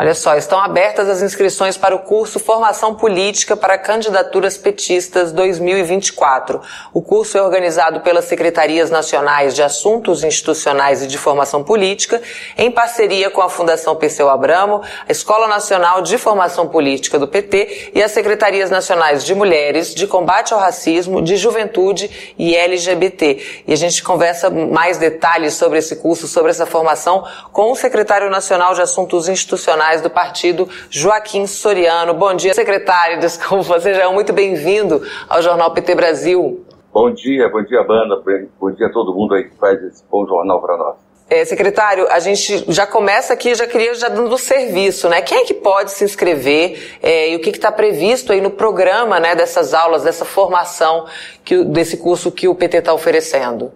Olha 0.00 0.14
só, 0.14 0.36
estão 0.36 0.60
abertas 0.60 1.08
as 1.08 1.22
inscrições 1.22 1.76
para 1.76 1.92
o 1.92 1.98
curso 1.98 2.38
Formação 2.38 2.94
Política 2.94 3.56
para 3.56 3.76
Candidaturas 3.76 4.56
Petistas 4.56 5.32
2024. 5.32 6.60
O 6.94 7.02
curso 7.02 7.36
é 7.36 7.42
organizado 7.42 8.00
pelas 8.02 8.26
Secretarias 8.26 8.92
Nacionais 8.92 9.56
de 9.56 9.62
Assuntos 9.64 10.22
Institucionais 10.22 11.02
e 11.02 11.08
de 11.08 11.18
Formação 11.18 11.64
Política, 11.64 12.22
em 12.56 12.70
parceria 12.70 13.28
com 13.28 13.42
a 13.42 13.50
Fundação 13.50 13.96
Perseu 13.96 14.30
Abramo, 14.30 14.82
a 14.82 15.10
Escola 15.10 15.48
Nacional 15.48 16.00
de 16.00 16.16
Formação 16.16 16.68
Política 16.68 17.18
do 17.18 17.26
PT 17.26 17.90
e 17.92 18.00
as 18.00 18.12
Secretarias 18.12 18.70
Nacionais 18.70 19.24
de 19.24 19.34
Mulheres, 19.34 19.92
de 19.92 20.06
Combate 20.06 20.54
ao 20.54 20.60
Racismo, 20.60 21.20
de 21.20 21.36
Juventude 21.36 22.34
e 22.38 22.54
LGBT. 22.54 23.64
E 23.66 23.72
a 23.72 23.76
gente 23.76 24.00
conversa 24.04 24.48
mais 24.48 24.96
detalhes 24.96 25.54
sobre 25.54 25.80
esse 25.80 25.96
curso, 25.96 26.28
sobre 26.28 26.52
essa 26.52 26.66
formação, 26.66 27.26
com 27.52 27.72
o 27.72 27.74
secretário 27.74 28.30
nacional 28.30 28.74
de 28.74 28.80
Assuntos 28.80 29.28
Institucionais 29.28 29.87
do 29.96 30.10
partido, 30.10 30.68
Joaquim 30.90 31.46
Soriano. 31.46 32.14
Bom 32.14 32.34
dia, 32.34 32.54
secretário. 32.54 33.18
Desculpa, 33.18 33.80
seja 33.80 34.10
muito 34.10 34.32
bem-vindo 34.32 35.02
ao 35.28 35.40
Jornal 35.40 35.72
PT 35.72 35.94
Brasil. 35.94 36.64
Bom 36.92 37.12
dia, 37.12 37.48
bom 37.48 37.62
dia, 37.62 37.82
banda. 37.82 38.22
Bom 38.60 38.70
dia 38.72 38.86
a 38.86 38.92
todo 38.92 39.14
mundo 39.14 39.34
aí 39.34 39.44
que 39.44 39.56
faz 39.56 39.82
esse 39.82 40.04
bom 40.10 40.26
jornal 40.26 40.60
para 40.60 40.76
nós. 40.76 40.96
É, 41.30 41.44
secretário, 41.44 42.06
a 42.10 42.18
gente 42.20 42.64
já 42.72 42.86
começa 42.86 43.34
aqui, 43.34 43.54
já 43.54 43.66
queria 43.66 43.92
já 43.94 44.08
dando 44.08 44.38
serviço, 44.38 45.10
né? 45.10 45.20
Quem 45.20 45.38
é 45.38 45.44
que 45.44 45.52
pode 45.52 45.90
se 45.90 46.02
inscrever 46.02 46.98
é, 47.02 47.30
e 47.30 47.36
o 47.36 47.40
que 47.40 47.50
está 47.50 47.70
previsto 47.70 48.32
aí 48.32 48.40
no 48.40 48.50
programa, 48.50 49.20
né, 49.20 49.34
dessas 49.34 49.74
aulas, 49.74 50.04
dessa 50.04 50.24
formação 50.24 51.06
que, 51.44 51.64
desse 51.64 51.98
curso 51.98 52.32
que 52.32 52.48
o 52.48 52.54
PT 52.54 52.78
está 52.78 52.94
oferecendo? 52.94 53.70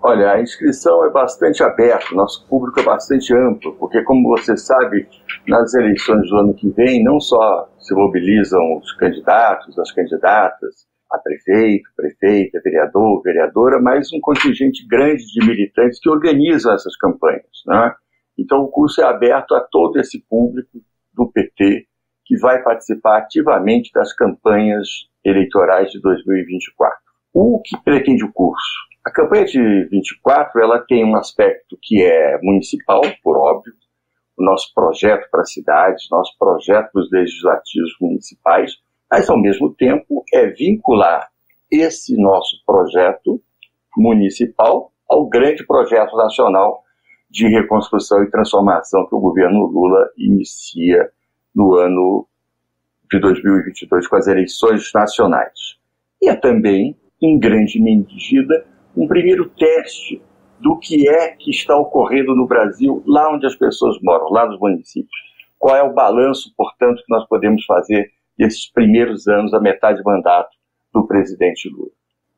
Olha, 0.00 0.32
a 0.32 0.40
inscrição 0.40 1.04
é 1.04 1.10
bastante 1.10 1.62
aberta, 1.62 2.14
nosso 2.14 2.46
público 2.46 2.78
é 2.78 2.84
bastante 2.84 3.34
amplo, 3.34 3.74
porque, 3.74 4.02
como 4.04 4.28
você 4.28 4.56
sabe, 4.56 5.08
nas 5.46 5.74
eleições 5.74 6.28
do 6.28 6.36
ano 6.36 6.54
que 6.54 6.70
vem, 6.70 7.02
não 7.02 7.18
só 7.18 7.68
se 7.80 7.92
mobilizam 7.94 8.60
os 8.76 8.92
candidatos, 8.92 9.76
as 9.76 9.90
candidatas, 9.90 10.86
a 11.10 11.18
prefeito, 11.18 11.90
prefeita, 11.96 12.60
vereador, 12.62 13.22
vereadora, 13.22 13.80
mas 13.80 14.12
um 14.12 14.20
contingente 14.20 14.86
grande 14.86 15.24
de 15.24 15.44
militantes 15.44 15.98
que 16.00 16.08
organizam 16.08 16.74
essas 16.74 16.96
campanhas. 16.96 17.46
Né? 17.66 17.94
Então, 18.38 18.60
o 18.60 18.68
curso 18.68 19.00
é 19.00 19.04
aberto 19.04 19.54
a 19.54 19.60
todo 19.60 19.98
esse 19.98 20.22
público 20.28 20.78
do 21.12 21.30
PT 21.32 21.86
que 22.24 22.38
vai 22.38 22.62
participar 22.62 23.18
ativamente 23.18 23.90
das 23.92 24.12
campanhas 24.12 24.86
eleitorais 25.24 25.90
de 25.90 26.00
2024. 26.00 26.96
O 27.32 27.60
que 27.64 27.76
pretende 27.82 28.22
o 28.24 28.32
curso? 28.32 28.87
A 29.08 29.10
campanha 29.10 29.46
de 29.46 29.88
24 29.90 30.60
ela 30.60 30.80
tem 30.80 31.02
um 31.02 31.16
aspecto 31.16 31.78
que 31.80 32.04
é 32.04 32.38
municipal, 32.42 33.00
por 33.24 33.38
óbvio, 33.38 33.72
o 34.36 34.44
nosso 34.44 34.70
projeto 34.74 35.30
para 35.30 35.46
cidades, 35.46 36.10
nosso 36.10 36.36
projeto 36.38 36.92
para 36.92 37.00
os 37.00 37.10
legislativos 37.10 37.96
municipais, 37.98 38.76
mas 39.10 39.30
ao 39.30 39.40
mesmo 39.40 39.72
tempo 39.72 40.22
é 40.30 40.48
vincular 40.48 41.26
esse 41.72 42.20
nosso 42.20 42.62
projeto 42.66 43.40
municipal 43.96 44.92
ao 45.08 45.26
grande 45.26 45.66
projeto 45.66 46.14
nacional 46.14 46.82
de 47.30 47.48
reconstrução 47.48 48.22
e 48.22 48.30
transformação 48.30 49.06
que 49.08 49.14
o 49.14 49.20
governo 49.20 49.64
Lula 49.64 50.10
inicia 50.18 51.10
no 51.54 51.76
ano 51.76 52.28
de 53.10 53.18
2022 53.18 54.06
com 54.06 54.16
as 54.16 54.26
eleições 54.26 54.92
nacionais. 54.94 55.78
E 56.20 56.28
é 56.28 56.36
também, 56.36 56.94
em 57.22 57.38
grande 57.38 57.80
medida, 57.80 58.66
um 59.02 59.06
primeiro 59.06 59.48
teste 59.50 60.20
do 60.60 60.76
que 60.78 61.08
é 61.08 61.28
que 61.28 61.50
está 61.50 61.76
ocorrendo 61.76 62.34
no 62.34 62.46
Brasil, 62.46 63.02
lá 63.06 63.32
onde 63.32 63.46
as 63.46 63.54
pessoas 63.54 63.96
moram, 64.02 64.30
lá 64.30 64.46
nos 64.46 64.58
municípios. 64.58 65.28
Qual 65.58 65.74
é 65.74 65.82
o 65.82 65.92
balanço, 65.92 66.52
portanto, 66.56 67.02
que 67.04 67.12
nós 67.12 67.26
podemos 67.28 67.64
fazer 67.64 68.10
desses 68.38 68.70
primeiros 68.70 69.26
anos, 69.26 69.52
a 69.52 69.60
metade 69.60 69.98
de 69.98 70.04
mandato 70.04 70.50
do 70.94 71.06
presidente 71.06 71.68
Lula. 71.68 71.90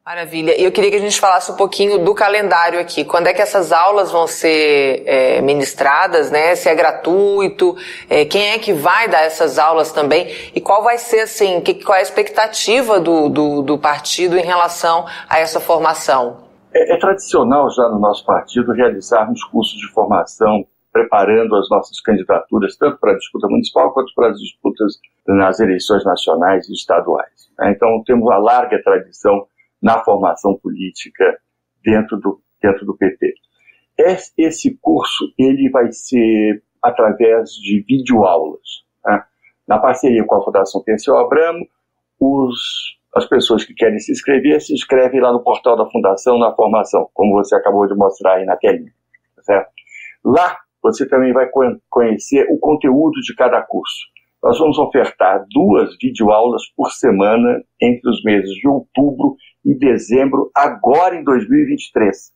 Maravilha. 0.05 0.59
E 0.59 0.65
eu 0.65 0.73
queria 0.73 0.91
que 0.91 0.97
a 0.97 1.01
gente 1.01 1.21
falasse 1.21 1.53
um 1.53 1.57
pouquinho 1.57 1.99
do 1.99 2.15
calendário 2.15 2.81
aqui. 2.81 3.05
Quando 3.05 3.27
é 3.27 3.35
que 3.35 3.43
essas 3.43 3.71
aulas 3.71 4.11
vão 4.11 4.27
ser 4.27 5.05
é, 5.07 5.43
ministradas, 5.43 6.31
né? 6.31 6.55
Se 6.57 6.69
é 6.69 6.75
gratuito, 6.75 7.77
é, 8.09 8.25
quem 8.25 8.49
é 8.49 8.59
que 8.59 8.73
vai 8.73 9.09
dar 9.09 9.21
essas 9.21 9.59
aulas 9.59 9.93
também? 9.93 10.35
E 10.55 10.61
qual 10.61 10.83
vai 10.83 10.97
ser, 10.97 11.21
assim, 11.21 11.61
que, 11.61 11.75
qual 11.75 11.95
é 11.95 12.01
a 12.01 12.03
expectativa 12.03 12.99
do, 12.99 13.29
do, 13.29 13.63
do 13.63 13.79
partido 13.79 14.39
em 14.39 14.43
relação 14.43 15.07
a 15.29 15.39
essa 15.39 15.61
formação? 15.61 16.50
É, 16.73 16.95
é, 16.95 16.99
tradicional 16.99 17.71
já 17.71 17.89
no 17.89 17.99
nosso 17.99 18.25
partido 18.25 18.73
realizarmos 18.73 19.43
cursos 19.45 19.79
de 19.79 19.89
formação 19.93 20.67
preparando 20.93 21.55
as 21.55 21.69
nossas 21.71 22.01
candidaturas, 22.01 22.77
tanto 22.77 22.99
para 22.99 23.13
a 23.13 23.17
disputa 23.17 23.47
municipal 23.49 23.93
quanto 23.93 24.13
para 24.15 24.31
as 24.31 24.39
disputas 24.39 24.99
nas 25.27 25.61
eleições 25.61 26.05
nacionais 26.05 26.69
e 26.69 26.73
estaduais. 26.73 27.49
Né? 27.59 27.73
Então, 27.73 28.03
temos 28.05 28.25
uma 28.25 28.39
larga 28.39 28.83
tradição 28.83 29.47
na 29.81 30.03
formação 30.03 30.57
política 30.57 31.39
dentro 31.85 32.19
do, 32.19 32.41
dentro 32.61 32.85
do 32.85 32.97
PT. 32.97 33.35
Esse 34.37 34.77
curso 34.81 35.33
ele 35.39 35.71
vai 35.71 35.93
ser 35.93 36.63
através 36.83 37.51
de 37.53 37.85
videoaulas. 37.87 38.85
Né? 39.05 39.23
Na 39.69 39.79
parceria 39.79 40.25
com 40.25 40.37
a 40.37 40.45
Fundação 40.45 40.83
Penseu 40.83 41.17
Abramo, 41.19 41.67
os 42.19 42.99
as 43.15 43.27
pessoas 43.27 43.65
que 43.65 43.75
querem 43.75 43.99
se 43.99 44.13
inscrever 44.13 44.61
se 44.61 44.73
inscrevem 44.73 45.21
lá 45.21 45.33
no 45.33 45.43
portal 45.43 45.77
da 45.77 45.89
Fundação 45.91 46.39
na 46.39 46.55
formação, 46.55 47.09
como 47.13 47.35
você 47.35 47.55
acabou 47.55 47.87
de 47.87 47.95
mostrar 47.95 48.35
aí 48.35 48.45
na 48.45 48.57
telinha, 48.57 48.93
tá 49.37 49.43
certo? 49.43 49.71
Lá 50.25 50.59
você 50.83 51.07
também 51.07 51.33
vai 51.33 51.49
conhecer 51.89 52.47
o 52.51 52.59
conteúdo 52.59 53.21
de 53.21 53.35
cada 53.35 53.61
curso. 53.63 54.07
Nós 54.43 54.59
vamos 54.59 54.79
ofertar 54.79 55.45
duas 55.51 55.95
videoaulas 56.01 56.63
por 56.75 56.91
semana 56.93 57.63
entre 57.81 58.09
os 58.09 58.23
meses 58.25 58.51
de 58.55 58.67
outubro 58.67 59.37
e 59.63 59.75
dezembro, 59.75 60.51
agora 60.57 61.15
em 61.15 61.23
2023, 61.23 62.33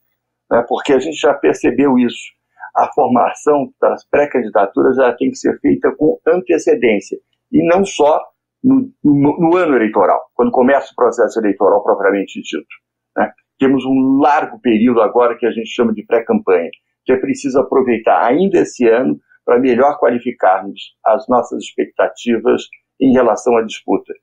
né? 0.51 0.65
porque 0.69 0.93
a 0.93 0.99
gente 0.99 1.17
já 1.17 1.33
percebeu 1.33 1.99
isso. 1.99 2.35
A 2.77 2.93
formação 2.93 3.73
das 3.81 4.06
pré-candidaturas 4.06 4.97
tem 5.17 5.31
que 5.31 5.37
ser 5.37 5.59
feita 5.61 5.95
com 5.97 6.19
antecedência 6.27 7.19
e 7.51 7.67
não 7.67 7.85
só 7.87 8.21
no, 8.64 8.91
no, 9.04 9.38
no, 9.38 9.56
ano 9.56 9.76
eleitoral, 9.76 10.19
quando 10.34 10.50
começa 10.50 10.91
o 10.91 10.97
processo 10.97 11.38
eleitoral 11.38 11.84
propriamente 11.84 12.41
dito. 12.41 12.66
Né? 13.14 13.30
Temos 13.58 13.84
um 13.84 14.19
largo 14.20 14.58
período 14.58 15.02
agora 15.02 15.36
que 15.36 15.44
a 15.44 15.50
gente 15.50 15.69
chama 15.69 15.92
de 15.92 16.04
pré-campanha, 16.04 16.70
que 17.04 17.12
é 17.12 17.16
preciso 17.16 17.60
aproveitar 17.60 18.25
ainda 18.25 18.58
esse 18.60 18.88
ano 18.88 19.20
para 19.44 19.60
melhor 19.60 19.98
qualificarmos 19.98 20.80
as 21.04 21.28
nossas 21.28 21.62
expectativas 21.62 22.62
em 22.98 23.12
relação 23.12 23.54
à 23.58 23.62
disputa. 23.62 24.14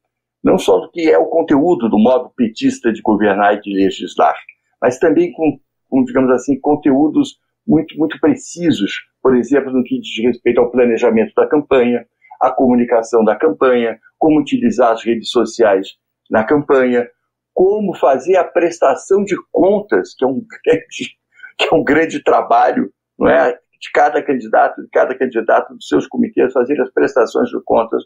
Não 0.44 0.58
só 0.58 0.79
do 0.79 0.90
que 0.90 1.12
é 1.12 1.19
o 1.19 1.28
conteúdo 1.28 1.88
do 1.88 2.00
modo 2.00 2.31
petista 2.35 2.91
de 2.91 3.02
governar 3.03 3.53
e 3.53 3.62
de 3.62 3.72
legislar, 3.72 4.35
mas 4.81 4.97
também 4.97 5.31
com, 5.31 5.59
com 5.88 6.03
digamos 6.03 6.31
assim, 6.31 6.59
conteúdos 6.59 7.38
muito, 7.68 7.96
muito 7.96 8.19
precisos, 8.19 8.94
por 9.22 9.35
exemplo, 9.35 9.72
no 9.72 9.84
que 9.84 10.00
diz 10.00 10.25
respeito 10.25 10.59
ao 10.59 10.72
planejamento 10.72 11.31
da 11.35 11.47
campanha, 11.47 12.03
a 12.40 12.50
comunicação 12.50 13.23
da 13.23 13.35
campanha, 13.35 14.00
como 14.22 14.40
utilizar 14.40 14.92
as 14.92 15.04
redes 15.04 15.32
sociais 15.32 15.96
na 16.30 16.44
campanha, 16.44 17.09
como 17.56 17.96
fazer 17.96 18.38
a 18.38 18.44
prestação 18.44 19.24
de 19.24 19.36
contas, 19.52 20.14
que 20.14 20.24
é 20.24 20.28
um 20.28 20.46
grande, 20.64 21.18
que 21.58 21.66
é 21.66 21.76
um 21.76 21.84
grande 21.84 22.24
trabalho, 22.24 22.94
não 23.18 23.28
é? 23.28 23.54
De 23.54 23.92
cada 23.92 24.22
candidato, 24.22 24.80
de 24.80 24.88
cada 24.90 25.18
candidato 25.18 25.74
dos 25.74 25.88
seus 25.88 26.06
comitês 26.06 26.54
fazer 26.54 26.80
as 26.80 26.92
prestações 26.94 27.50
de 27.50 27.59
contas 27.66 28.04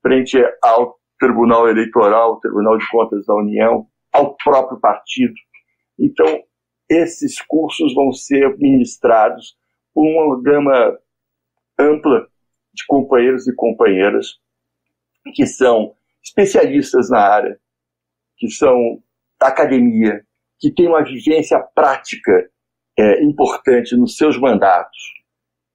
frente 0.00 0.38
ao 0.62 0.96
Tribunal 1.18 1.68
Eleitoral, 1.68 2.38
Tribunal 2.38 2.78
de 2.78 2.88
Contas 2.88 3.26
da 3.26 3.34
União, 3.34 3.84
ao 4.12 4.36
próprio 4.36 4.78
partido. 4.78 5.34
Então, 5.98 6.40
esses 6.88 7.42
cursos 7.42 7.92
vão 7.94 8.12
ser 8.12 8.56
ministrados 8.58 9.56
por 9.92 10.06
uma 10.06 10.40
gama 10.40 10.96
ampla 11.76 12.28
de 12.72 12.86
companheiros 12.86 13.48
e 13.48 13.54
companheiras 13.56 14.38
que 15.32 15.46
são 15.46 15.94
especialistas 16.22 17.10
na 17.10 17.20
área, 17.20 17.58
que 18.36 18.50
são 18.50 19.02
da 19.40 19.48
academia, 19.48 20.24
que 20.58 20.72
têm 20.72 20.88
uma 20.88 21.04
vivência 21.04 21.58
prática 21.74 22.50
é, 22.98 23.22
importante 23.22 23.96
nos 23.96 24.16
seus 24.16 24.38
mandatos, 24.38 24.98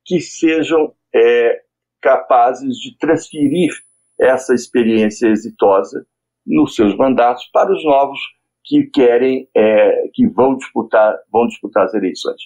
que 0.05 0.19
sejam 0.19 0.93
é, 1.15 1.61
capazes 2.01 2.75
de 2.77 2.97
transferir 2.97 3.71
essa 4.19 4.53
experiência 4.53 5.27
exitosa 5.27 6.05
nos 6.45 6.75
seus 6.75 6.95
mandatos 6.97 7.45
para 7.53 7.71
os 7.71 7.83
novos 7.83 8.19
que 8.63 8.83
querem, 8.93 9.47
é, 9.55 10.07
que 10.13 10.27
vão 10.27 10.55
disputar, 10.55 11.15
vão 11.31 11.47
disputar 11.47 11.85
as 11.85 11.93
eleições. 11.93 12.41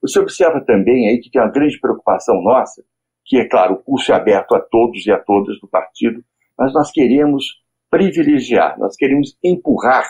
Você 0.00 0.18
observa 0.20 0.60
também 0.60 1.08
aí 1.08 1.18
que 1.18 1.30
tem 1.30 1.40
uma 1.40 1.50
grande 1.50 1.78
preocupação 1.80 2.40
nossa, 2.42 2.84
que 3.24 3.38
é 3.38 3.48
claro, 3.48 3.74
o 3.74 3.82
curso 3.82 4.12
é 4.12 4.14
aberto 4.14 4.54
a 4.54 4.60
todos 4.60 5.06
e 5.06 5.10
a 5.10 5.18
todas 5.18 5.58
do 5.60 5.68
partido, 5.68 6.22
mas 6.58 6.72
nós 6.72 6.90
queremos 6.90 7.62
privilegiar, 7.90 8.78
nós 8.78 8.96
queremos 8.96 9.38
empurrar 9.42 10.04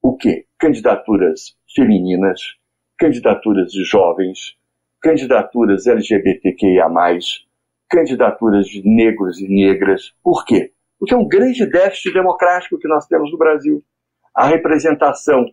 o 0.00 0.16
quê? 0.16 0.46
Candidaturas 0.58 1.56
femininas, 1.74 2.40
candidaturas 2.98 3.70
de 3.70 3.84
jovens, 3.84 4.56
candidaturas 5.00 5.86
LGBTQIA+, 5.86 6.88
candidaturas 7.90 8.66
de 8.66 8.82
negros 8.84 9.40
e 9.40 9.48
negras. 9.48 10.14
Por 10.22 10.44
quê? 10.44 10.72
Porque 10.98 11.14
é 11.14 11.16
um 11.16 11.26
grande 11.26 11.66
déficit 11.66 12.12
democrático 12.12 12.78
que 12.78 12.88
nós 12.88 13.06
temos 13.06 13.30
no 13.30 13.38
Brasil. 13.38 13.84
A 14.34 14.46
representação 14.46 15.44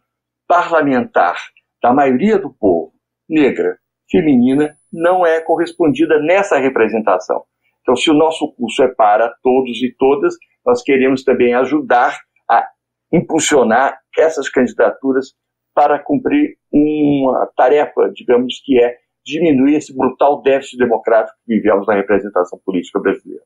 parlamentar 0.47 1.37
da 1.81 1.93
maioria 1.93 2.37
do 2.39 2.53
povo, 2.53 2.93
negra, 3.27 3.77
feminina, 4.09 4.75
não 4.91 5.25
é 5.25 5.39
correspondida 5.41 6.19
nessa 6.21 6.57
representação. 6.57 7.43
Então, 7.81 7.95
se 7.95 8.09
o 8.09 8.13
nosso 8.13 8.51
curso 8.53 8.83
é 8.83 8.87
para 8.87 9.33
todos 9.41 9.81
e 9.81 9.95
todas, 9.97 10.35
nós 10.65 10.81
queremos 10.83 11.23
também 11.23 11.53
ajudar 11.53 12.19
a 12.49 12.67
impulsionar 13.11 13.99
essas 14.17 14.49
candidaturas 14.49 15.33
para 15.73 15.97
cumprir 15.99 16.57
uma 16.71 17.47
tarefa, 17.55 18.11
digamos, 18.13 18.61
que 18.63 18.81
é 18.81 18.97
diminuir 19.25 19.75
esse 19.75 19.95
brutal 19.95 20.41
déficit 20.41 20.77
democrático 20.77 21.37
que 21.45 21.55
vivemos 21.55 21.87
na 21.87 21.95
representação 21.95 22.59
política 22.65 22.99
brasileira. 22.99 23.43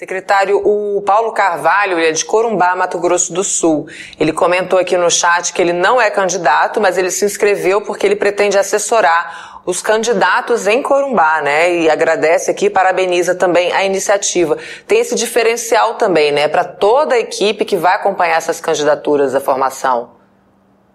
Secretário, 0.00 0.56
o 0.64 1.02
Paulo 1.02 1.30
Carvalho 1.32 1.98
ele 1.98 2.08
é 2.08 2.12
de 2.12 2.24
Corumbá, 2.24 2.74
Mato 2.74 2.98
Grosso 2.98 3.34
do 3.34 3.44
Sul. 3.44 3.86
Ele 4.18 4.32
comentou 4.32 4.78
aqui 4.78 4.96
no 4.96 5.10
chat 5.10 5.52
que 5.52 5.60
ele 5.60 5.74
não 5.74 6.00
é 6.00 6.10
candidato, 6.10 6.80
mas 6.80 6.96
ele 6.96 7.10
se 7.10 7.26
inscreveu 7.26 7.82
porque 7.82 8.06
ele 8.06 8.16
pretende 8.16 8.56
assessorar 8.56 9.49
os 9.70 9.80
candidatos 9.80 10.66
em 10.66 10.82
Corumbá, 10.82 11.40
né? 11.40 11.82
E 11.82 11.88
agradece 11.88 12.50
aqui, 12.50 12.68
parabeniza 12.68 13.34
também 13.34 13.72
a 13.72 13.84
iniciativa. 13.84 14.58
Tem 14.86 14.98
esse 14.98 15.14
diferencial 15.14 15.94
também, 15.94 16.32
né? 16.32 16.48
Para 16.48 16.64
toda 16.64 17.14
a 17.14 17.18
equipe 17.18 17.64
que 17.64 17.76
vai 17.76 17.94
acompanhar 17.94 18.36
essas 18.36 18.60
candidaturas 18.60 19.32
da 19.32 19.40
formação. 19.40 20.10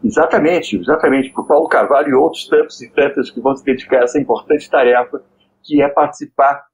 Exatamente, 0.03 0.77
exatamente. 0.77 1.31
Para 1.31 1.43
o 1.43 1.47
Paulo 1.47 1.69
Carvalho 1.69 2.09
e 2.09 2.13
outros 2.13 2.47
tantos 2.47 2.81
e 2.81 2.91
tantas 2.91 3.31
que 3.31 3.39
vão 3.39 3.55
se 3.55 3.63
dedicar 3.63 4.01
a 4.01 4.03
essa 4.03 4.19
importante 4.19 4.69
tarefa, 4.69 5.23
que 5.63 5.81
é 5.81 5.87
participar 5.87 6.65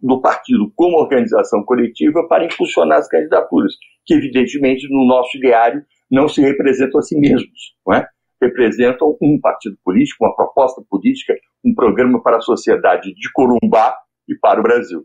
do 0.00 0.20
partido 0.20 0.72
como 0.76 0.98
organização 0.98 1.64
coletiva 1.64 2.26
para 2.28 2.44
impulsionar 2.44 2.98
as 2.98 3.08
candidaturas, 3.08 3.74
que 4.06 4.14
evidentemente 4.14 4.88
no 4.88 5.04
nosso 5.04 5.36
ideário 5.36 5.82
não 6.08 6.28
se 6.28 6.40
representam 6.40 7.00
a 7.00 7.02
si 7.02 7.18
mesmos, 7.18 7.74
não 7.84 7.94
é? 7.94 8.06
Representam 8.40 9.16
um 9.20 9.38
partido 9.40 9.76
político, 9.84 10.24
uma 10.24 10.34
proposta 10.34 10.82
política, 10.88 11.34
um 11.64 11.74
programa 11.74 12.22
para 12.22 12.38
a 12.38 12.40
sociedade 12.40 13.12
de 13.14 13.32
Corumbá 13.32 13.94
e 14.28 14.34
para 14.34 14.60
o 14.60 14.62
Brasil. 14.62 15.04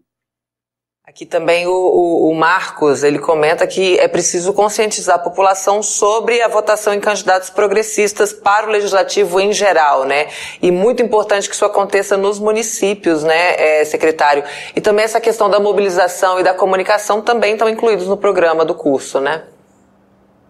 Aqui 1.07 1.23
também 1.23 1.67
o, 1.67 1.71
o, 1.71 2.31
o, 2.31 2.33
Marcos, 2.33 3.03
ele 3.03 3.19
comenta 3.19 3.67
que 3.67 3.95
é 3.99 4.07
preciso 4.07 4.51
conscientizar 4.53 5.17
a 5.17 5.19
população 5.19 5.83
sobre 5.83 6.41
a 6.41 6.47
votação 6.47 6.95
em 6.95 6.99
candidatos 6.99 7.51
progressistas 7.51 8.33
para 8.33 8.65
o 8.65 8.71
legislativo 8.71 9.39
em 9.39 9.53
geral, 9.53 10.03
né? 10.03 10.29
E 10.59 10.71
muito 10.71 11.03
importante 11.03 11.47
que 11.47 11.53
isso 11.53 11.63
aconteça 11.63 12.17
nos 12.17 12.39
municípios, 12.39 13.23
né, 13.23 13.81
é, 13.81 13.85
secretário? 13.85 14.43
E 14.75 14.81
também 14.81 15.05
essa 15.05 15.21
questão 15.21 15.47
da 15.47 15.59
mobilização 15.59 16.39
e 16.39 16.43
da 16.43 16.55
comunicação 16.55 17.21
também 17.21 17.53
estão 17.53 17.69
incluídos 17.69 18.07
no 18.07 18.17
programa 18.17 18.65
do 18.65 18.73
curso, 18.73 19.19
né? 19.19 19.43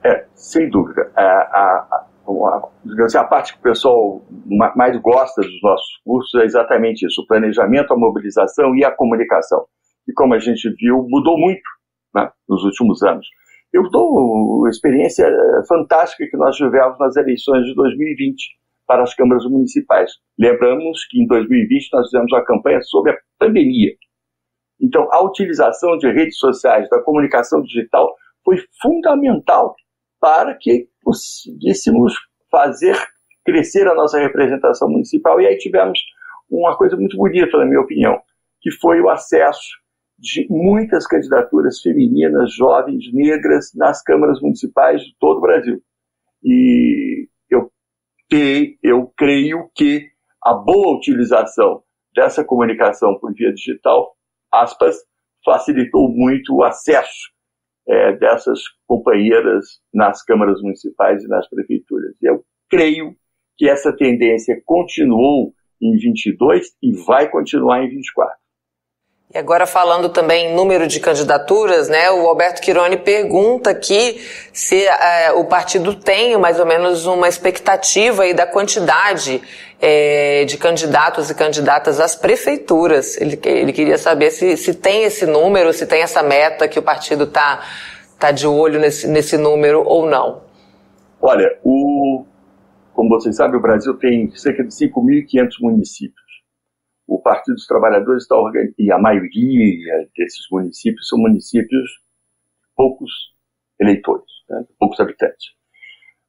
É, 0.05 0.23
sem 0.35 0.69
dúvida. 0.69 1.11
A, 1.17 1.21
a, 1.21 2.05
a, 2.27 3.21
a 3.21 3.23
parte 3.23 3.53
que 3.53 3.59
o 3.59 3.63
pessoal 3.63 4.21
mais 4.75 4.99
gosta 5.01 5.41
dos 5.41 5.61
nossos 5.61 5.97
cursos 6.03 6.41
é 6.41 6.45
exatamente 6.45 7.05
isso, 7.05 7.21
o 7.21 7.27
planejamento, 7.27 7.93
a 7.93 7.97
mobilização 7.97 8.75
e 8.75 8.83
a 8.83 8.91
comunicação 8.91 9.65
e 10.07 10.13
como 10.13 10.33
a 10.33 10.39
gente 10.39 10.69
viu, 10.79 11.05
mudou 11.09 11.37
muito 11.37 11.63
né, 12.13 12.29
nos 12.47 12.63
últimos 12.63 13.01
anos. 13.03 13.27
Eu 13.73 13.89
dou 13.89 14.59
uma 14.59 14.69
experiência 14.69 15.27
fantástica 15.67 16.27
que 16.29 16.37
nós 16.37 16.55
tivemos 16.55 16.97
nas 16.99 17.15
eleições 17.17 17.65
de 17.65 17.75
2020 17.75 18.35
para 18.87 19.03
as 19.03 19.13
câmaras 19.13 19.43
municipais. 19.45 20.11
Lembramos 20.39 21.05
que 21.09 21.21
em 21.21 21.27
2020 21.27 21.89
nós 21.91 22.05
fizemos 22.05 22.31
uma 22.31 22.45
campanha 22.45 22.81
sobre 22.83 23.11
a 23.11 23.17
pandemia. 23.39 23.91
Então, 24.79 25.07
a 25.11 25.23
utilização 25.23 25.97
de 25.97 26.11
redes 26.11 26.37
sociais, 26.37 26.87
da 26.89 27.01
comunicação 27.01 27.61
digital, 27.63 28.13
foi 28.43 28.57
fundamental 28.81 29.75
para 30.21 30.55
que 30.55 30.87
conseguíssemos 31.05 32.13
fazer 32.51 32.97
crescer 33.45 33.87
a 33.87 33.93
nossa 33.93 34.19
representação 34.19 34.89
municipal. 34.89 35.39
E 35.39 35.45
aí 35.45 35.57
tivemos 35.57 35.99
uma 36.49 36.75
coisa 36.75 36.97
muito 36.97 37.15
bonita, 37.15 37.57
na 37.57 37.65
minha 37.65 37.79
opinião, 37.79 38.19
que 38.59 38.71
foi 38.71 38.99
o 38.99 39.09
acesso 39.09 39.77
de 40.17 40.47
muitas 40.49 41.05
candidaturas 41.05 41.79
femininas, 41.81 42.53
jovens, 42.53 43.13
negras, 43.13 43.71
nas 43.75 44.01
câmaras 44.01 44.41
municipais 44.41 45.01
de 45.01 45.15
todo 45.19 45.37
o 45.37 45.41
Brasil. 45.41 45.79
E 46.43 47.27
eu, 47.49 47.71
eu 48.81 49.13
creio 49.15 49.69
que 49.75 50.09
a 50.43 50.53
boa 50.53 50.97
utilização 50.97 51.83
dessa 52.15 52.43
comunicação 52.43 53.19
por 53.19 53.33
via 53.33 53.53
digital, 53.53 54.15
aspas, 54.51 54.97
facilitou 55.43 56.09
muito 56.09 56.55
o 56.55 56.63
acesso 56.63 57.34
é, 57.87 58.13
dessas 58.13 58.59
companheiras 58.87 59.65
nas 59.93 60.23
câmaras 60.23 60.61
municipais 60.61 61.23
e 61.23 61.27
nas 61.27 61.47
prefeituras. 61.49 62.15
Eu 62.21 62.43
creio 62.69 63.15
que 63.57 63.69
essa 63.69 63.95
tendência 63.95 64.61
continuou 64.65 65.53
em 65.81 65.97
22 65.97 66.67
e 66.81 66.93
vai 67.05 67.29
continuar 67.29 67.83
em 67.83 67.89
24. 67.89 68.35
E 69.33 69.37
agora 69.37 69.65
falando 69.65 70.07
também 70.09 70.51
em 70.51 70.55
número 70.55 70.87
de 70.87 70.99
candidaturas, 70.99 71.89
né? 71.89 72.11
O 72.11 72.27
Alberto 72.27 72.61
Quironi 72.61 72.95
pergunta 72.95 73.71
aqui 73.71 74.21
se 74.53 74.85
é, 74.85 75.31
o 75.33 75.43
partido 75.45 75.95
tem 75.95 76.37
mais 76.37 76.59
ou 76.59 76.65
menos 76.65 77.05
uma 77.05 77.27
expectativa 77.27 78.23
aí 78.23 78.33
da 78.33 78.45
quantidade 78.45 79.41
é, 79.81 80.45
de 80.45 80.57
candidatos 80.57 81.29
e 81.29 81.35
candidatas 81.35 81.99
às 81.99 82.15
prefeituras. 82.15 83.19
Ele, 83.19 83.37
ele 83.43 83.73
queria 83.73 83.97
saber 83.97 84.29
se, 84.29 84.55
se 84.55 84.75
tem 84.75 85.03
esse 85.03 85.25
número, 85.25 85.73
se 85.73 85.87
tem 85.87 86.01
essa 86.01 86.21
meta 86.21 86.67
que 86.67 86.77
o 86.77 86.83
partido 86.83 87.23
está 87.23 87.61
tá 88.19 88.31
de 88.31 88.45
olho 88.45 88.79
nesse, 88.79 89.07
nesse 89.07 89.37
número 89.37 89.83
ou 89.83 90.05
não. 90.05 90.43
Olha, 91.19 91.57
o, 91.63 92.23
como 92.93 93.09
vocês 93.09 93.35
sabem, 93.35 93.57
o 93.57 93.61
Brasil 93.61 93.95
tem 93.95 94.31
cerca 94.35 94.63
de 94.63 94.69
5.500 94.69 95.49
municípios 95.61 96.24
o 97.07 97.21
Partido 97.21 97.55
dos 97.55 97.67
Trabalhadores 97.67 98.23
está 98.23 98.35
organizado, 98.35 98.75
e 98.79 98.91
a 98.91 98.97
maioria 98.97 100.09
desses 100.15 100.45
municípios 100.51 101.07
são 101.07 101.19
municípios 101.19 101.89
poucos 102.75 103.11
eleitores, 103.79 104.25
né, 104.49 104.65
poucos 104.79 104.99
habitantes. 104.99 105.53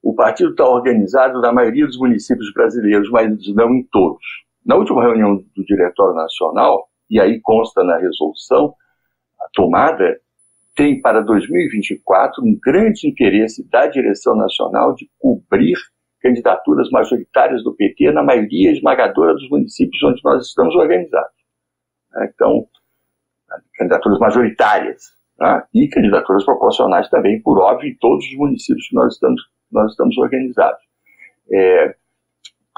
O 0.02 0.14
partido 0.14 0.50
está 0.50 0.64
organizado 0.64 1.40
na 1.40 1.52
maioria 1.52 1.86
dos 1.86 1.98
municípios 1.98 2.52
brasileiros, 2.52 3.10
mas 3.10 3.28
não 3.54 3.74
em 3.74 3.82
todos. 3.90 4.22
Na 4.64 4.76
última 4.76 5.02
reunião 5.02 5.36
do 5.36 5.64
Diretório 5.64 6.14
Nacional, 6.14 6.88
e 7.10 7.20
aí 7.20 7.40
consta 7.40 7.82
na 7.82 7.98
resolução, 7.98 8.74
tomada 9.52 10.20
tem 10.76 11.00
para 11.00 11.22
2024 11.22 12.44
um 12.44 12.56
grande 12.62 13.08
interesse 13.08 13.66
da 13.68 13.86
direção 13.86 14.36
nacional 14.36 14.94
de 14.94 15.10
cobrir 15.18 15.76
candidaturas 16.20 16.90
majoritárias 16.90 17.62
do 17.62 17.74
PT 17.74 18.12
na 18.12 18.22
maioria 18.22 18.72
esmagadora 18.72 19.34
dos 19.34 19.48
municípios 19.48 20.02
onde 20.02 20.20
nós 20.24 20.46
estamos 20.46 20.74
organizados. 20.74 21.32
Né? 22.12 22.30
Então, 22.34 22.66
candidaturas 23.74 24.18
majoritárias 24.18 25.02
né? 25.38 25.62
e 25.74 25.88
candidaturas 25.88 26.44
proporcionais 26.44 27.08
também, 27.10 27.40
por 27.42 27.58
óbvio, 27.60 27.90
em 27.90 27.96
todos 27.96 28.24
os 28.24 28.36
municípios 28.36 28.88
que 28.88 28.94
nós 28.94 29.14
estamos, 29.14 29.40
nós 29.70 29.90
estamos 29.90 30.16
organizados. 30.18 30.82
É, 31.52 31.94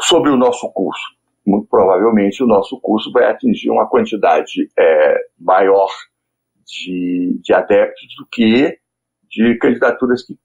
sobre 0.00 0.30
o 0.30 0.36
nosso 0.36 0.70
curso, 0.72 1.02
muito 1.46 1.66
provavelmente 1.68 2.42
o 2.42 2.46
nosso 2.46 2.78
curso 2.80 3.10
vai 3.10 3.24
atingir 3.24 3.70
uma 3.70 3.88
quantidade 3.88 4.70
é, 4.78 5.18
maior 5.38 5.88
de, 6.66 7.40
de 7.42 7.54
adeptos 7.54 8.06
do 8.18 8.26
que 8.30 8.78
de 9.30 9.56
candidaturas 9.58 10.24
que 10.24 10.36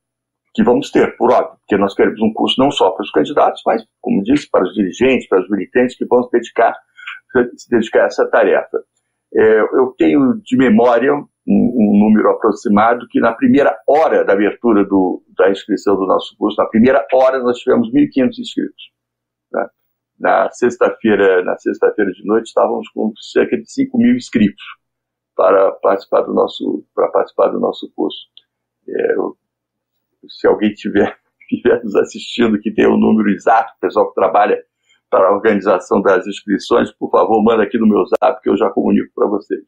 que 0.53 0.63
vamos 0.63 0.91
ter, 0.91 1.17
por 1.17 1.31
óbvio, 1.31 1.57
porque 1.59 1.77
nós 1.77 1.95
queremos 1.95 2.21
um 2.21 2.31
curso 2.31 2.61
não 2.61 2.69
só 2.69 2.91
para 2.91 3.03
os 3.03 3.11
candidatos, 3.11 3.61
mas, 3.65 3.83
como 3.99 4.23
disse, 4.23 4.49
para 4.49 4.63
os 4.63 4.73
dirigentes, 4.73 5.27
para 5.27 5.41
os 5.41 5.49
militantes 5.49 5.97
que 5.97 6.05
vão 6.05 6.23
se 6.23 6.31
dedicar, 6.31 6.75
se 7.57 7.69
dedicar 7.69 8.03
a 8.03 8.05
essa 8.05 8.29
tarefa. 8.29 8.83
É, 9.35 9.61
eu 9.61 9.95
tenho 9.97 10.39
de 10.43 10.55
memória 10.55 11.11
um, 11.13 11.25
um, 11.47 11.99
número 11.99 12.29
aproximado 12.29 13.07
que 13.09 13.19
na 13.19 13.33
primeira 13.33 13.75
hora 13.87 14.23
da 14.23 14.33
abertura 14.33 14.85
do, 14.85 15.23
da 15.35 15.49
inscrição 15.49 15.95
do 15.95 16.05
nosso 16.05 16.35
curso, 16.37 16.61
na 16.61 16.69
primeira 16.69 17.05
hora 17.11 17.39
nós 17.39 17.57
tivemos 17.57 17.91
1.500 17.91 18.39
inscritos. 18.39 18.83
Né? 19.51 19.67
Na 20.19 20.51
sexta-feira, 20.51 21.43
na 21.43 21.57
sexta-feira 21.57 22.11
de 22.11 22.23
noite 22.25 22.47
estávamos 22.47 22.87
com 22.89 23.11
cerca 23.17 23.57
de 23.57 23.69
5 23.71 23.97
mil 23.97 24.15
inscritos 24.15 24.63
para 25.35 25.71
participar 25.81 26.21
do 26.21 26.33
nosso, 26.33 26.85
para 26.93 27.07
participar 27.09 27.47
do 27.47 27.59
nosso 27.59 27.91
curso. 27.95 28.27
É, 28.87 29.15
se 30.29 30.47
alguém 30.47 30.71
estiver 30.71 31.17
nos 31.83 31.95
assistindo 31.95 32.59
que 32.59 32.73
tem 32.73 32.85
o 32.85 32.93
um 32.93 32.99
número 32.99 33.29
exato, 33.29 33.73
o 33.75 33.79
pessoal 33.79 34.09
que 34.09 34.15
trabalha 34.15 34.57
para 35.09 35.27
a 35.27 35.31
organização 35.31 36.01
das 36.01 36.25
inscrições, 36.25 36.91
por 36.91 37.11
favor, 37.11 37.43
manda 37.43 37.63
aqui 37.63 37.77
no 37.77 37.87
meu 37.87 38.03
zap 38.05 38.41
que 38.41 38.49
eu 38.49 38.57
já 38.57 38.69
comunico 38.71 39.11
para 39.13 39.27
vocês. 39.27 39.61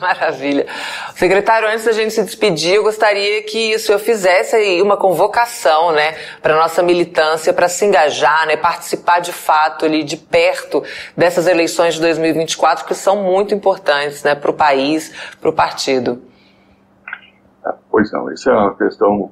Maravilha. 0.00 0.66
Secretário, 1.14 1.68
antes 1.68 1.84
da 1.84 1.92
gente 1.92 2.14
se 2.14 2.24
despedir, 2.24 2.76
eu 2.76 2.82
gostaria 2.82 3.42
que 3.42 3.74
o 3.74 3.78
senhor 3.78 3.98
fizesse 3.98 4.56
aí 4.56 4.80
uma 4.80 4.96
convocação, 4.96 5.92
né, 5.92 6.14
para 6.40 6.56
nossa 6.56 6.82
militância, 6.82 7.52
para 7.52 7.68
se 7.68 7.84
engajar, 7.84 8.46
né, 8.46 8.56
participar 8.56 9.20
de 9.20 9.30
fato 9.30 9.84
ali 9.84 10.02
de 10.02 10.16
perto 10.16 10.82
dessas 11.14 11.46
eleições 11.46 11.94
de 11.94 12.00
2024 12.00 12.86
que 12.86 12.94
são 12.94 13.22
muito 13.22 13.54
importantes, 13.54 14.22
né, 14.22 14.34
para 14.34 14.50
o 14.50 14.54
país, 14.54 15.12
para 15.38 15.50
o 15.50 15.52
partido. 15.52 16.22
Ah, 17.62 17.76
pois 17.90 18.10
não, 18.10 18.32
isso 18.32 18.48
é 18.48 18.54
uma 18.54 18.74
questão 18.74 19.30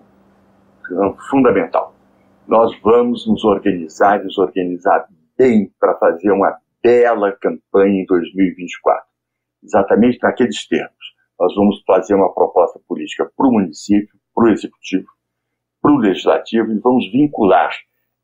fundamental. 1.30 1.94
Nós 2.46 2.76
vamos 2.82 3.26
nos 3.26 3.44
organizar, 3.44 4.22
nos 4.22 4.38
organizar 4.38 5.06
bem 5.36 5.70
para 5.78 5.94
fazer 5.94 6.30
uma 6.30 6.56
bela 6.82 7.32
campanha 7.32 8.02
em 8.02 8.06
2024 8.06 9.12
exatamente 9.62 10.18
naqueles 10.22 10.66
termos. 10.66 11.14
Nós 11.38 11.54
vamos 11.54 11.82
fazer 11.86 12.14
uma 12.14 12.32
proposta 12.32 12.80
política 12.86 13.30
para 13.36 13.46
o 13.46 13.52
município, 13.52 14.18
para 14.34 14.44
o 14.44 14.50
executivo, 14.50 15.08
para 15.80 15.92
o 15.92 15.98
legislativo 15.98 16.72
e 16.72 16.78
vamos 16.78 17.10
vincular 17.10 17.72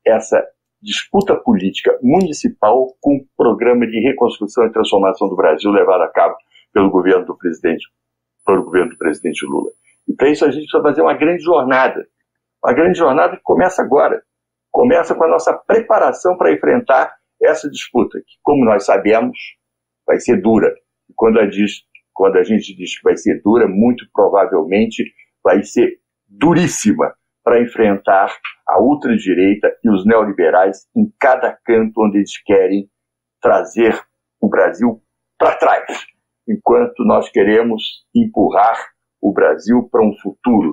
essa 0.05 0.45
disputa 0.81 1.35
política 1.35 1.99
municipal 2.03 2.95
com 3.01 3.17
o 3.17 3.27
programa 3.37 3.87
de 3.87 3.99
reconstrução 4.01 4.65
e 4.67 4.73
transformação 4.73 5.29
do 5.29 5.37
Brasil 5.37 5.71
levado 5.71 6.03
a 6.03 6.09
cabo 6.09 6.37
pelo 6.73 6.91
governo 6.91 7.27
do 7.27 7.37
presidente, 7.37 7.87
pelo 8.47 8.65
governo 8.65 8.91
do 8.91 8.99
presidente 8.99 9.45
Lula. 9.45 9.71
E 10.07 10.15
para 10.15 10.31
isso 10.31 10.45
a 10.45 10.51
gente 10.51 10.63
precisa 10.63 10.83
fazer 10.83 11.03
uma 11.03 11.15
grande 11.15 11.43
jornada, 11.43 12.07
uma 12.63 12.73
grande 12.73 12.99
jornada 12.99 13.37
que 13.37 13.43
começa 13.43 13.83
agora, 13.83 14.23
começa 14.71 15.15
com 15.15 15.25
a 15.25 15.29
nossa 15.29 15.53
preparação 15.55 16.37
para 16.37 16.53
enfrentar 16.53 17.15
essa 17.41 17.71
disputa, 17.71 18.19
que, 18.19 18.37
como 18.43 18.65
nós 18.65 18.85
sabemos, 18.85 19.39
vai 20.07 20.19
ser 20.19 20.41
dura, 20.41 20.75
quando 21.15 21.39
a, 21.39 21.47
diz, 21.47 21.83
quando 22.13 22.37
a 22.37 22.43
gente 22.43 22.75
diz 22.75 22.97
que 22.97 23.05
vai 23.05 23.17
ser 23.17 23.41
dura, 23.43 23.67
muito 23.69 24.07
provavelmente 24.13 25.05
vai 25.43 25.63
ser 25.63 26.01
duríssima 26.27 27.15
para 27.45 27.63
enfrentar 27.63 28.37
a 28.67 28.81
ultradireita 28.81 29.75
e 29.83 29.89
os 29.89 30.05
neoliberais 30.05 30.87
em 30.95 31.11
cada 31.19 31.57
canto 31.65 32.03
onde 32.03 32.19
eles 32.19 32.43
querem 32.43 32.91
trazer 33.41 33.99
o 34.41 34.49
Brasil 34.49 35.01
para 35.39 35.57
trás, 35.57 36.05
enquanto 36.47 37.05
nós 37.05 37.31
queremos 37.31 38.05
empurrar 38.15 38.79
o 39.21 39.33
Brasil 39.33 39.89
para 39.91 40.05
um 40.05 40.13
futuro 40.21 40.73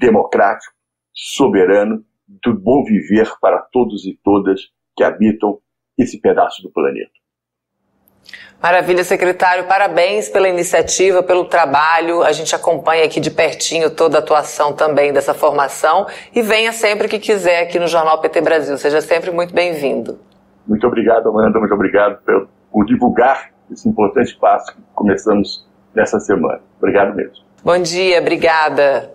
democrático, 0.00 0.72
soberano, 1.12 2.04
do 2.26 2.54
bom 2.54 2.84
viver 2.84 3.30
para 3.40 3.58
todos 3.58 4.06
e 4.06 4.18
todas 4.22 4.60
que 4.96 5.04
habitam 5.04 5.58
esse 5.98 6.20
pedaço 6.20 6.62
do 6.62 6.70
planeta. 6.70 7.10
Maravilha, 8.62 9.02
secretário. 9.02 9.64
Parabéns 9.64 10.28
pela 10.28 10.48
iniciativa, 10.48 11.20
pelo 11.20 11.46
trabalho. 11.46 12.22
A 12.22 12.30
gente 12.30 12.54
acompanha 12.54 13.04
aqui 13.04 13.18
de 13.18 13.30
pertinho 13.30 13.90
toda 13.90 14.18
a 14.18 14.20
atuação 14.20 14.72
também 14.72 15.12
dessa 15.12 15.34
formação 15.34 16.06
e 16.32 16.40
venha 16.42 16.72
sempre 16.72 17.08
que 17.08 17.18
quiser 17.18 17.64
aqui 17.64 17.80
no 17.80 17.88
Jornal 17.88 18.20
PT 18.20 18.40
Brasil. 18.40 18.78
Seja 18.78 19.00
sempre 19.00 19.32
muito 19.32 19.52
bem-vindo. 19.52 20.20
Muito 20.66 20.86
obrigado, 20.86 21.28
Amanda. 21.28 21.58
Muito 21.58 21.74
obrigado 21.74 22.22
por, 22.24 22.48
por 22.70 22.86
divulgar 22.86 23.50
esse 23.68 23.88
importante 23.88 24.36
passo 24.38 24.72
que 24.76 24.80
começamos 24.94 25.66
nessa 25.92 26.20
semana. 26.20 26.60
Obrigado 26.78 27.16
mesmo. 27.16 27.44
Bom 27.64 27.78
dia, 27.78 28.20
obrigada. 28.20 29.12